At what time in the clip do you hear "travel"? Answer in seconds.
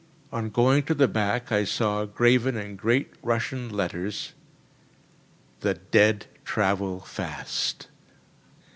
6.43-7.01